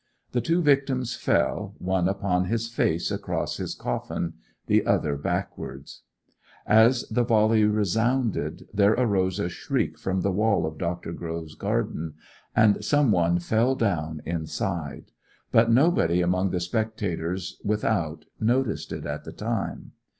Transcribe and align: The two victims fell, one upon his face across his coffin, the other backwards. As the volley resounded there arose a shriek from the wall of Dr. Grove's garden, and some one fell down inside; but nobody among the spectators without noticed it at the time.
The 0.31 0.41
two 0.41 0.63
victims 0.63 1.15
fell, 1.15 1.75
one 1.77 2.09
upon 2.09 2.45
his 2.45 2.67
face 2.67 3.11
across 3.11 3.57
his 3.57 3.75
coffin, 3.75 4.33
the 4.65 4.83
other 4.83 5.15
backwards. 5.15 6.01
As 6.65 7.07
the 7.09 7.23
volley 7.23 7.65
resounded 7.65 8.67
there 8.73 8.93
arose 8.93 9.37
a 9.37 9.47
shriek 9.47 9.99
from 9.99 10.21
the 10.21 10.31
wall 10.31 10.65
of 10.65 10.79
Dr. 10.79 11.11
Grove's 11.13 11.53
garden, 11.53 12.15
and 12.55 12.83
some 12.83 13.11
one 13.11 13.37
fell 13.37 13.75
down 13.75 14.23
inside; 14.25 15.11
but 15.51 15.69
nobody 15.71 16.21
among 16.21 16.49
the 16.49 16.59
spectators 16.59 17.61
without 17.63 18.25
noticed 18.39 18.91
it 18.91 19.05
at 19.05 19.23
the 19.23 19.31
time. 19.31 19.91